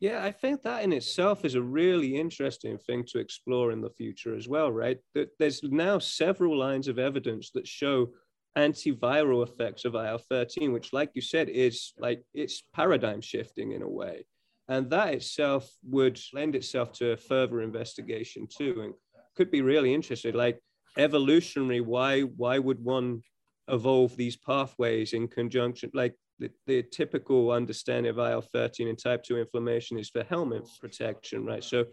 Yeah, 0.00 0.22
I 0.22 0.30
think 0.30 0.62
that 0.62 0.84
in 0.84 0.92
itself 0.92 1.44
is 1.44 1.56
a 1.56 1.62
really 1.62 2.16
interesting 2.16 2.78
thing 2.78 3.04
to 3.08 3.18
explore 3.18 3.72
in 3.72 3.80
the 3.80 3.90
future 3.90 4.36
as 4.36 4.48
well, 4.48 4.70
right? 4.70 4.98
There's 5.38 5.62
now 5.64 5.98
several 5.98 6.56
lines 6.56 6.86
of 6.86 7.00
evidence 7.00 7.50
that 7.54 7.66
show 7.66 8.12
antiviral 8.56 9.42
effects 9.42 9.84
of 9.84 9.96
IL 9.96 10.18
13, 10.18 10.72
which, 10.72 10.92
like 10.92 11.10
you 11.14 11.22
said, 11.22 11.48
is 11.48 11.94
like 11.98 12.22
it's 12.32 12.62
paradigm 12.74 13.20
shifting 13.20 13.72
in 13.72 13.82
a 13.82 13.88
way. 13.88 14.24
And 14.68 14.88
that 14.90 15.14
itself 15.14 15.68
would 15.82 16.20
lend 16.32 16.54
itself 16.54 16.92
to 16.94 17.16
further 17.16 17.60
investigation 17.60 18.46
too, 18.46 18.82
and 18.82 18.94
could 19.36 19.50
be 19.50 19.62
really 19.62 19.94
interesting. 19.94 20.34
Like 20.34 20.60
evolutionary, 20.96 21.80
why 21.80 22.20
why 22.22 22.58
would 22.58 22.84
one 22.84 23.22
evolve 23.68 24.16
these 24.16 24.36
pathways 24.36 25.12
in 25.12 25.28
conjunction? 25.28 25.90
Like 25.94 26.14
the, 26.38 26.50
the 26.66 26.82
typical 26.82 27.50
understanding 27.50 28.10
of 28.10 28.18
IL-13 28.18 28.88
and 28.88 28.98
type 28.98 29.22
2 29.24 29.38
inflammation 29.38 29.98
is 29.98 30.10
for 30.10 30.22
helminth 30.24 30.78
protection, 30.80 31.44
right? 31.44 31.64
So 31.64 31.86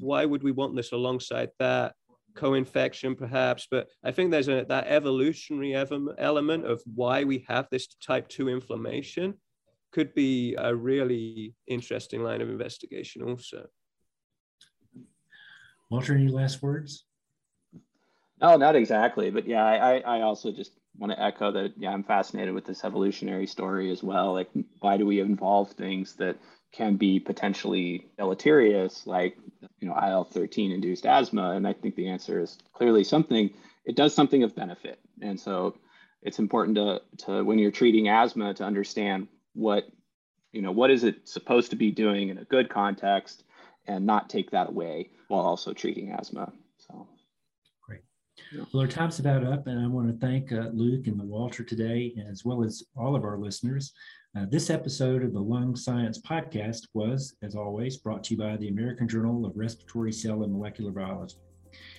why 0.00 0.24
would 0.24 0.42
we 0.42 0.52
want 0.52 0.76
this 0.76 0.92
alongside 0.92 1.50
that? 1.58 1.94
co-infection 2.34 3.14
perhaps 3.14 3.68
but 3.70 3.88
i 4.04 4.10
think 4.10 4.30
there's 4.30 4.48
a 4.48 4.64
that 4.68 4.86
evolutionary 4.88 5.74
element 6.18 6.66
of 6.66 6.82
why 6.94 7.22
we 7.22 7.44
have 7.46 7.66
this 7.70 7.86
type 8.04 8.28
2 8.28 8.48
inflammation 8.48 9.34
could 9.92 10.12
be 10.14 10.56
a 10.58 10.74
really 10.74 11.54
interesting 11.68 12.22
line 12.22 12.40
of 12.40 12.50
investigation 12.50 13.22
also 13.22 13.66
walter 15.90 16.14
any 16.14 16.28
last 16.28 16.60
words 16.60 17.04
no 18.40 18.56
not 18.56 18.74
exactly 18.74 19.30
but 19.30 19.46
yeah 19.46 19.64
i 19.64 19.98
i 20.00 20.20
also 20.22 20.50
just 20.50 20.72
want 20.98 21.12
to 21.12 21.22
echo 21.22 21.50
that 21.52 21.72
yeah 21.76 21.90
i'm 21.90 22.04
fascinated 22.04 22.54
with 22.54 22.64
this 22.64 22.84
evolutionary 22.84 23.46
story 23.46 23.90
as 23.90 24.02
well. 24.02 24.32
Like 24.32 24.50
why 24.80 24.96
do 24.96 25.06
we 25.06 25.20
involve 25.20 25.72
things 25.72 26.14
that 26.16 26.36
can 26.72 26.96
be 26.96 27.20
potentially 27.20 28.06
deleterious 28.18 29.06
like 29.06 29.36
you 29.80 29.88
know 29.88 29.94
il-13 29.94 30.72
induced 30.72 31.06
asthma? 31.06 31.52
And 31.52 31.66
i 31.66 31.72
think 31.72 31.96
the 31.96 32.08
answer 32.08 32.40
is 32.40 32.58
clearly 32.72 33.04
something 33.04 33.50
it 33.84 33.96
does 33.96 34.14
something 34.14 34.42
of 34.42 34.54
benefit. 34.54 34.98
And 35.20 35.38
so 35.38 35.76
it's 36.22 36.38
important 36.38 36.76
to, 36.76 37.02
to 37.26 37.44
when 37.44 37.58
you're 37.58 37.70
treating 37.70 38.08
asthma 38.08 38.54
to 38.54 38.64
understand 38.64 39.28
what 39.52 39.86
you 40.52 40.62
know 40.62 40.72
what 40.72 40.90
is 40.90 41.04
it 41.04 41.28
supposed 41.28 41.70
to 41.70 41.76
be 41.76 41.90
doing 41.90 42.28
in 42.28 42.38
a 42.38 42.44
good 42.44 42.68
context 42.68 43.44
and 43.86 44.06
not 44.06 44.30
take 44.30 44.50
that 44.50 44.68
away 44.68 45.10
while 45.28 45.42
also 45.42 45.72
treating 45.72 46.12
asthma 46.12 46.52
well, 48.72 48.82
our 48.82 48.86
time's 48.86 49.18
about 49.18 49.44
up, 49.44 49.66
and 49.66 49.78
I 49.78 49.86
want 49.86 50.08
to 50.08 50.26
thank 50.26 50.52
uh, 50.52 50.70
Luke 50.72 51.06
and 51.06 51.20
Walter 51.22 51.64
today, 51.64 52.14
as 52.30 52.44
well 52.44 52.62
as 52.62 52.82
all 52.96 53.16
of 53.16 53.24
our 53.24 53.38
listeners. 53.38 53.92
Uh, 54.36 54.46
this 54.50 54.70
episode 54.70 55.22
of 55.22 55.32
the 55.32 55.40
Lung 55.40 55.76
Science 55.76 56.20
Podcast 56.20 56.88
was, 56.92 57.36
as 57.42 57.54
always, 57.54 57.96
brought 57.96 58.24
to 58.24 58.34
you 58.34 58.40
by 58.40 58.56
the 58.56 58.68
American 58.68 59.06
Journal 59.06 59.46
of 59.46 59.56
Respiratory 59.56 60.12
Cell 60.12 60.42
and 60.42 60.52
Molecular 60.52 60.90
Biology. 60.90 61.36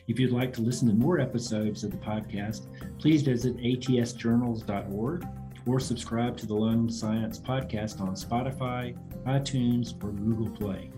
If 0.08 0.20
you'd 0.20 0.32
like 0.32 0.54
to 0.54 0.62
listen 0.62 0.88
to 0.88 0.94
more 0.94 1.20
episodes 1.20 1.84
of 1.84 1.92
the 1.92 1.98
podcast, 1.98 2.68
please 3.00 3.22
visit 3.22 3.58
atsjournals.org 3.58 5.26
or 5.66 5.80
subscribe 5.80 6.38
to 6.38 6.46
the 6.46 6.54
Lung 6.54 6.90
Science 6.90 7.40
Podcast 7.40 8.00
on 8.02 8.16
Spotify, 8.16 8.96
iTunes, 9.26 9.94
or 10.04 10.12
Google 10.12 10.50
Play. 10.50 10.92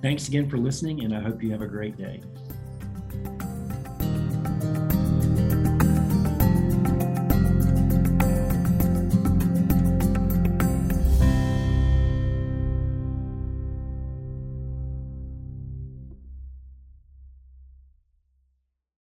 Thanks 0.00 0.28
again 0.28 0.48
for 0.48 0.58
listening, 0.58 1.04
and 1.04 1.14
I 1.14 1.20
hope 1.20 1.42
you 1.42 1.50
have 1.50 1.62
a 1.62 1.66
great 1.66 1.96
day. 1.96 2.22